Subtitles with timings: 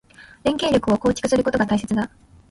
[0.43, 2.09] 連携力を構築することが大切だ。